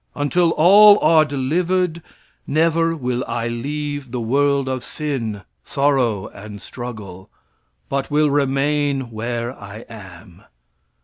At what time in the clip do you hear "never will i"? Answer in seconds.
2.47-3.47